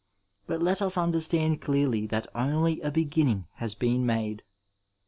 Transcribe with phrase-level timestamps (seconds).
[0.47, 4.41] But let us understand cfearly that only a beginning has been made.